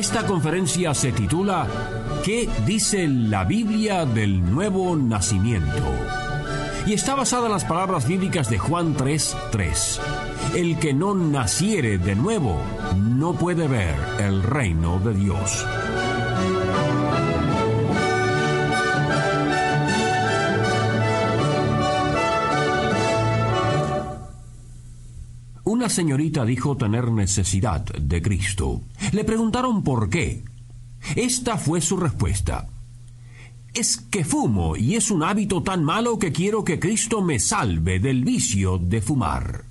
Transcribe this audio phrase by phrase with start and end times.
[0.00, 1.66] Esta conferencia se titula
[2.24, 5.92] ¿Qué dice la Biblia del nuevo nacimiento?
[6.86, 10.00] Y está basada en las palabras bíblicas de Juan 3:3.
[10.54, 12.62] El que no naciere de nuevo
[12.96, 15.66] no puede ver el reino de Dios.
[25.64, 28.80] Una señorita dijo tener necesidad de Cristo.
[29.12, 30.44] Le preguntaron por qué.
[31.16, 32.68] Esta fue su respuesta.
[33.74, 38.00] Es que fumo y es un hábito tan malo que quiero que Cristo me salve
[38.00, 39.64] del vicio de fumar.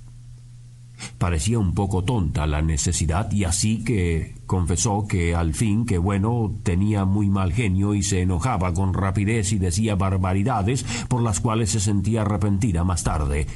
[1.18, 6.52] Parecía un poco tonta la necesidad y así que confesó que al fin que bueno
[6.62, 11.70] tenía muy mal genio y se enojaba con rapidez y decía barbaridades por las cuales
[11.70, 13.46] se sentía arrepentida más tarde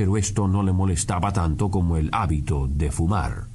[0.00, 3.48] pero esto no le molestaba tanto como el hábito de fumar.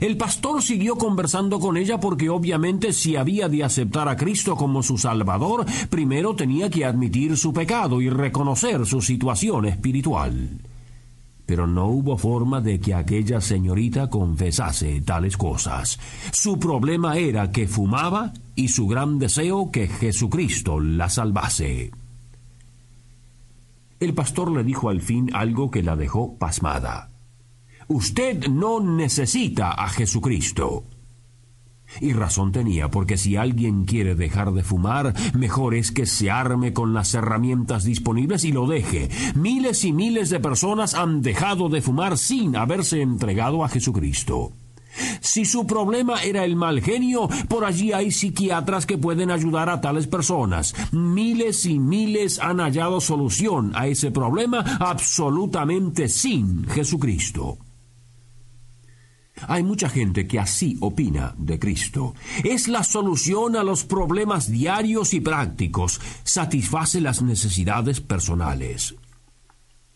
[0.00, 4.82] El pastor siguió conversando con ella porque obviamente si había de aceptar a Cristo como
[4.82, 10.58] su Salvador, primero tenía que admitir su pecado y reconocer su situación espiritual.
[11.44, 15.98] Pero no hubo forma de que aquella señorita confesase tales cosas.
[16.30, 21.90] Su problema era que fumaba y su gran deseo que Jesucristo la salvase.
[23.98, 27.09] El pastor le dijo al fin algo que la dejó pasmada.
[27.92, 30.84] Usted no necesita a Jesucristo.
[32.00, 36.72] Y razón tenía, porque si alguien quiere dejar de fumar, mejor es que se arme
[36.72, 39.08] con las herramientas disponibles y lo deje.
[39.34, 44.52] Miles y miles de personas han dejado de fumar sin haberse entregado a Jesucristo.
[45.20, 49.80] Si su problema era el mal genio, por allí hay psiquiatras que pueden ayudar a
[49.80, 50.76] tales personas.
[50.92, 57.58] Miles y miles han hallado solución a ese problema absolutamente sin Jesucristo.
[59.48, 62.14] Hay mucha gente que así opina de Cristo.
[62.44, 66.00] Es la solución a los problemas diarios y prácticos.
[66.24, 68.94] Satisface las necesidades personales.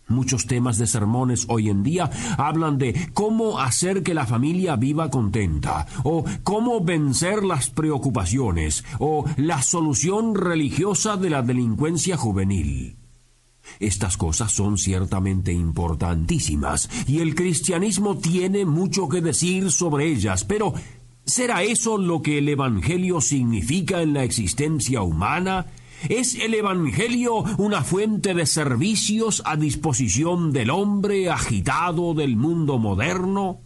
[0.07, 5.09] Muchos temas de sermones hoy en día hablan de cómo hacer que la familia viva
[5.09, 12.97] contenta, o cómo vencer las preocupaciones, o la solución religiosa de la delincuencia juvenil.
[13.79, 20.73] Estas cosas son ciertamente importantísimas, y el cristianismo tiene mucho que decir sobre ellas, pero
[21.25, 25.67] ¿será eso lo que el Evangelio significa en la existencia humana?
[26.09, 33.59] ¿Es el Evangelio una fuente de servicios a disposición del hombre agitado del mundo moderno?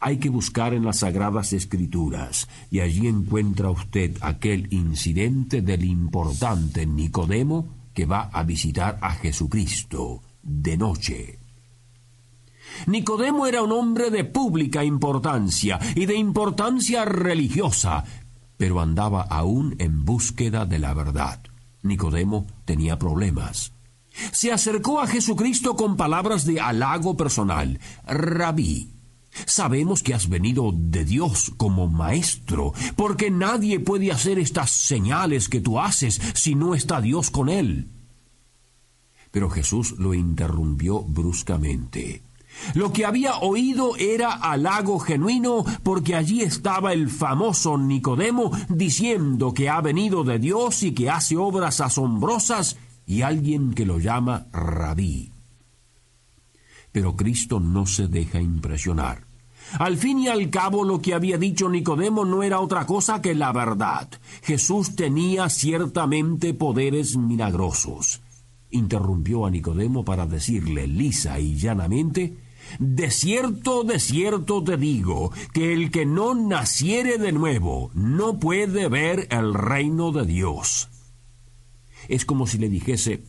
[0.00, 6.86] Hay que buscar en las sagradas escrituras, y allí encuentra usted aquel incidente del importante
[6.86, 11.40] Nicodemo que va a visitar a Jesucristo de noche.
[12.86, 18.04] Nicodemo era un hombre de pública importancia y de importancia religiosa,
[18.56, 21.40] pero andaba aún en búsqueda de la verdad.
[21.82, 23.72] Nicodemo tenía problemas.
[24.30, 27.80] Se acercó a Jesucristo con palabras de halago personal.
[28.06, 28.92] Rabí,
[29.46, 35.60] sabemos que has venido de Dios como maestro, porque nadie puede hacer estas señales que
[35.60, 37.88] tú haces si no está Dios con él.
[39.30, 42.22] Pero Jesús lo interrumpió bruscamente.
[42.74, 49.68] Lo que había oído era halago genuino porque allí estaba el famoso Nicodemo diciendo que
[49.68, 55.30] ha venido de Dios y que hace obras asombrosas y alguien que lo llama rabí.
[56.98, 59.22] Pero Cristo no se deja impresionar.
[59.78, 63.36] Al fin y al cabo lo que había dicho Nicodemo no era otra cosa que
[63.36, 64.10] la verdad.
[64.42, 68.20] Jesús tenía ciertamente poderes milagrosos.
[68.70, 72.36] Interrumpió a Nicodemo para decirle lisa y llanamente
[72.80, 78.88] de cierto, de cierto te digo, que el que no naciere de nuevo no puede
[78.88, 80.88] ver el reino de Dios.
[82.08, 83.22] Es como si le dijese,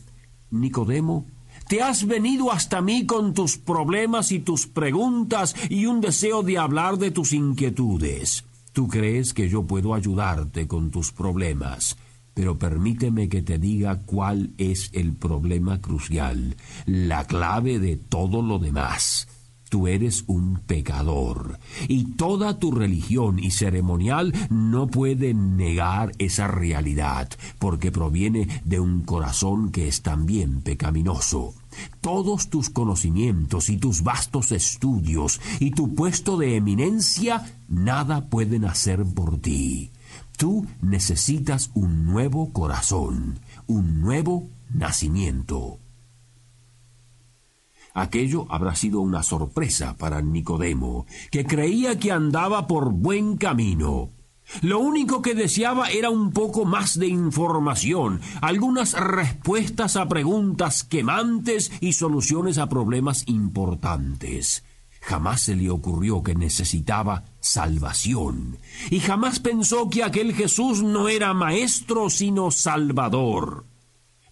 [0.50, 1.24] Nicodemo,
[1.70, 6.58] te has venido hasta mí con tus problemas y tus preguntas y un deseo de
[6.58, 8.44] hablar de tus inquietudes.
[8.72, 11.96] Tú crees que yo puedo ayudarte con tus problemas,
[12.34, 16.56] pero permíteme que te diga cuál es el problema crucial,
[16.86, 19.28] la clave de todo lo demás.
[19.68, 21.60] tú eres un pecador.
[21.86, 27.30] Y toda tu religión y ceremonial no puede negar esa realidad,
[27.60, 31.54] porque proviene de un corazón que es también pecaminoso.
[32.00, 39.04] Todos tus conocimientos y tus vastos estudios y tu puesto de eminencia nada pueden hacer
[39.04, 39.90] por ti.
[40.36, 45.78] Tú necesitas un nuevo corazón, un nuevo nacimiento.
[47.92, 54.10] Aquello habrá sido una sorpresa para Nicodemo, que creía que andaba por buen camino.
[54.62, 61.72] Lo único que deseaba era un poco más de información, algunas respuestas a preguntas quemantes
[61.80, 64.64] y soluciones a problemas importantes.
[65.00, 68.58] Jamás se le ocurrió que necesitaba salvación,
[68.90, 73.69] y jamás pensó que aquel Jesús no era maestro sino salvador.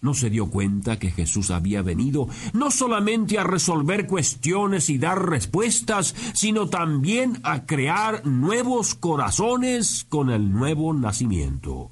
[0.01, 5.27] No se dio cuenta que Jesús había venido no solamente a resolver cuestiones y dar
[5.29, 11.91] respuestas, sino también a crear nuevos corazones con el nuevo nacimiento.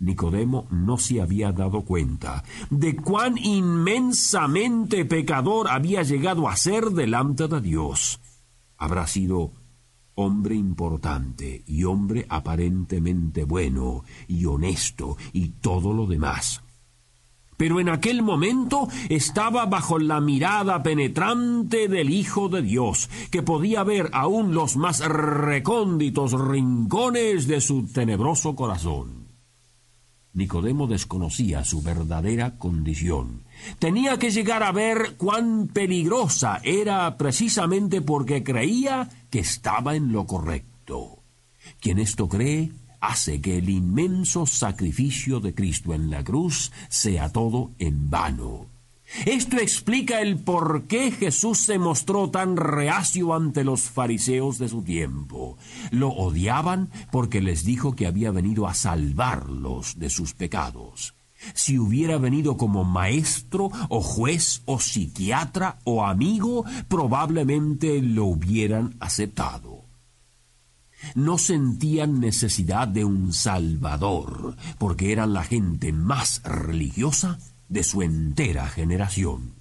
[0.00, 7.46] Nicodemo no se había dado cuenta de cuán inmensamente pecador había llegado a ser delante
[7.46, 8.18] de Dios.
[8.76, 9.52] Habrá sido
[10.16, 16.62] hombre importante y hombre aparentemente bueno y honesto y todo lo demás
[17.62, 23.84] pero en aquel momento estaba bajo la mirada penetrante del Hijo de Dios, que podía
[23.84, 29.28] ver aún los más recónditos rincones de su tenebroso corazón.
[30.32, 33.44] Nicodemo desconocía su verdadera condición.
[33.78, 40.26] Tenía que llegar a ver cuán peligrosa era precisamente porque creía que estaba en lo
[40.26, 41.22] correcto.
[41.78, 47.72] Quien esto cree hace que el inmenso sacrificio de Cristo en la cruz sea todo
[47.78, 48.66] en vano.
[49.26, 54.82] Esto explica el por qué Jesús se mostró tan reacio ante los fariseos de su
[54.82, 55.58] tiempo.
[55.90, 61.14] Lo odiaban porque les dijo que había venido a salvarlos de sus pecados.
[61.54, 69.81] Si hubiera venido como maestro o juez o psiquiatra o amigo, probablemente lo hubieran aceptado
[71.14, 77.38] no sentían necesidad de un Salvador, porque eran la gente más religiosa
[77.68, 79.54] de su entera generación.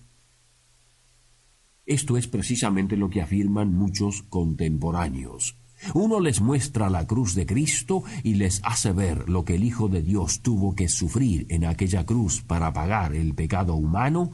[1.85, 5.57] Esto es precisamente lo que afirman muchos contemporáneos.
[5.93, 9.87] Uno les muestra la cruz de Cristo y les hace ver lo que el Hijo
[9.87, 14.31] de Dios tuvo que sufrir en aquella cruz para pagar el pecado humano,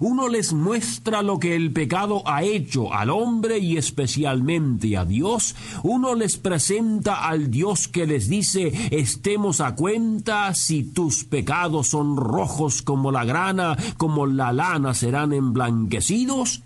[0.00, 5.54] uno les muestra lo que el pecado ha hecho al hombre y especialmente a Dios.
[5.82, 12.16] Uno les presenta al Dios que les dice, estemos a cuenta, si tus pecados son
[12.16, 16.62] rojos como la grana, como la lana serán emblanquecidos.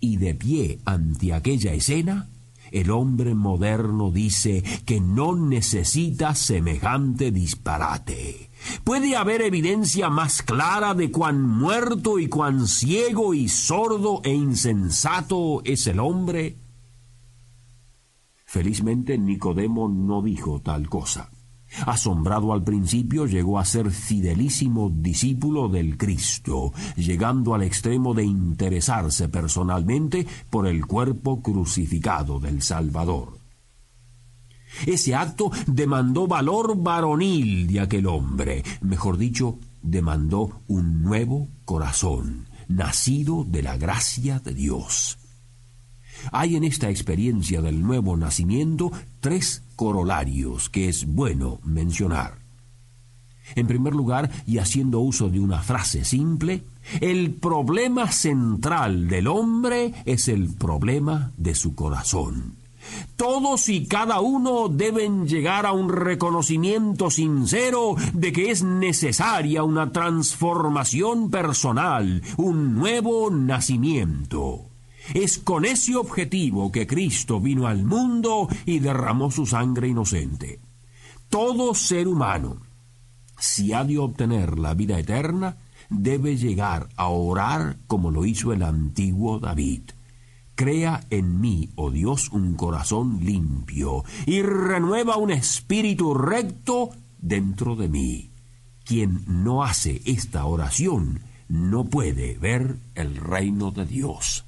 [0.00, 2.28] Y de pie ante aquella escena,
[2.70, 8.50] el hombre moderno dice que no necesita semejante disparate.
[8.84, 15.62] ¿Puede haber evidencia más clara de cuán muerto y cuán ciego y sordo e insensato
[15.64, 16.56] es el hombre?
[18.44, 21.30] Felizmente Nicodemo no dijo tal cosa.
[21.84, 29.28] Asombrado al principio, llegó a ser fidelísimo discípulo del Cristo, llegando al extremo de interesarse
[29.28, 33.35] personalmente por el cuerpo crucificado del Salvador.
[34.84, 43.44] Ese acto demandó valor varonil de aquel hombre, mejor dicho, demandó un nuevo corazón, nacido
[43.44, 45.18] de la gracia de Dios.
[46.32, 48.90] Hay en esta experiencia del nuevo nacimiento
[49.20, 52.38] tres corolarios que es bueno mencionar.
[53.54, 56.64] En primer lugar, y haciendo uso de una frase simple,
[57.00, 62.65] el problema central del hombre es el problema de su corazón.
[63.16, 69.90] Todos y cada uno deben llegar a un reconocimiento sincero de que es necesaria una
[69.92, 74.66] transformación personal, un nuevo nacimiento.
[75.14, 80.60] Es con ese objetivo que Cristo vino al mundo y derramó su sangre inocente.
[81.28, 82.60] Todo ser humano,
[83.38, 85.56] si ha de obtener la vida eterna,
[85.88, 89.95] debe llegar a orar como lo hizo el antiguo David.
[90.56, 97.88] Crea en mí, oh Dios, un corazón limpio y renueva un espíritu recto dentro de
[97.88, 98.30] mí.
[98.86, 104.46] Quien no hace esta oración no puede ver el reino de Dios.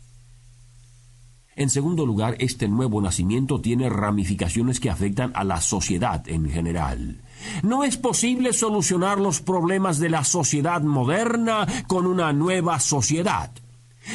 [1.57, 7.21] En segundo lugar, este nuevo nacimiento tiene ramificaciones que afectan a la sociedad en general.
[7.63, 13.51] No es posible solucionar los problemas de la sociedad moderna con una nueva sociedad.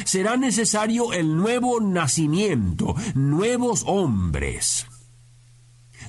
[0.04, 4.86] Será necesario el nuevo nacimiento, nuevos hombres.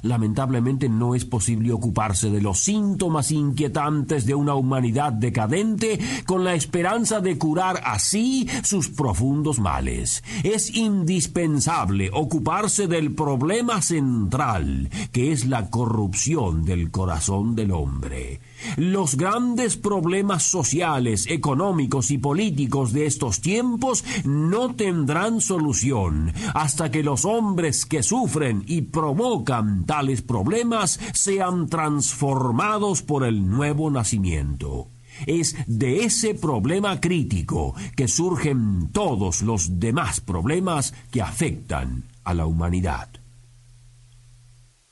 [0.02, 6.54] Lamentablemente no es posible ocuparse de los síntomas inquietantes de una humanidad decadente con la
[6.54, 10.24] esperanza de curar así sus profundos males.
[10.44, 18.40] Es indispensable ocuparse del problema central, que es la corrupción del corazón del hombre.
[18.78, 27.04] Los grandes problemas sociales, económicos y políticos de estos tiempos no tendrán solución hasta que
[27.04, 34.90] los hombres que sufren y provocan tales problemas sean transformados por el nuevo nacimiento.
[35.26, 42.46] Es de ese problema crítico que surgen todos los demás problemas que afectan a la
[42.46, 43.10] humanidad.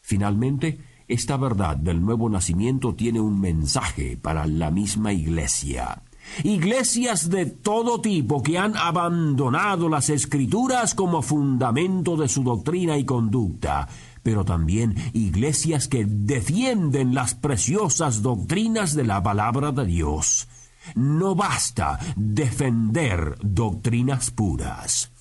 [0.01, 6.01] Finalmente, esta verdad del nuevo nacimiento tiene un mensaje para la misma iglesia.
[6.43, 13.05] Iglesias de todo tipo que han abandonado las escrituras como fundamento de su doctrina y
[13.05, 13.87] conducta,
[14.23, 20.47] pero también iglesias que defienden las preciosas doctrinas de la palabra de Dios.
[20.95, 25.11] No basta defender doctrinas puras.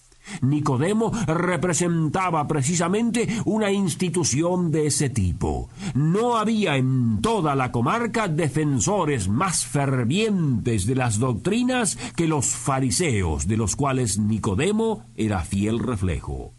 [0.40, 5.68] Nicodemo representaba precisamente una institución de ese tipo.
[5.94, 13.46] No había en toda la comarca defensores más fervientes de las doctrinas que los fariseos,
[13.46, 16.52] de los cuales Nicodemo era fiel reflejo.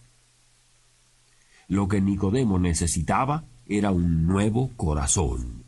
[1.74, 5.64] Lo que Nicodemo necesitaba era un nuevo corazón.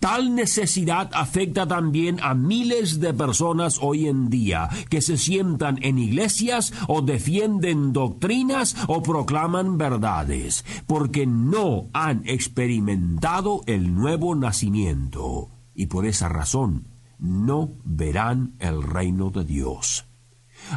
[0.00, 5.98] Tal necesidad afecta también a miles de personas hoy en día que se sientan en
[5.98, 15.84] iglesias o defienden doctrinas o proclaman verdades, porque no han experimentado el nuevo nacimiento y
[15.84, 20.06] por esa razón no verán el reino de Dios.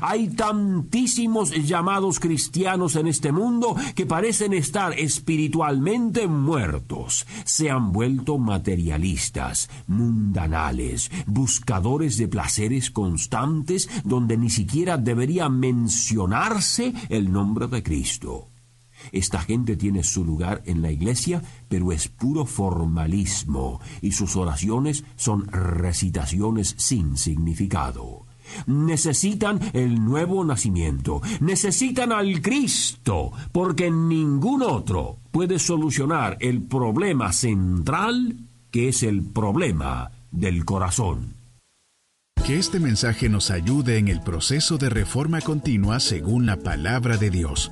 [0.02, 7.26] Hay tantísimos llamados cristianos en este mundo que parecen estar espiritualmente muertos.
[7.46, 17.32] Se han vuelto materialistas, mundanales, buscadores de placeres constantes donde ni siquiera debería mencionarse el
[17.32, 18.50] nombre de Cristo.
[19.12, 25.04] Esta gente tiene su lugar en la iglesia, pero es puro formalismo, y sus oraciones
[25.16, 28.26] son recitaciones sin significado.
[28.68, 38.38] Necesitan el nuevo nacimiento, necesitan al Cristo, porque ningún otro puede solucionar el problema central
[38.72, 41.34] que es el problema del corazón.
[42.46, 47.30] Que este mensaje nos ayude en el proceso de reforma continua según la palabra de
[47.30, 47.72] Dios.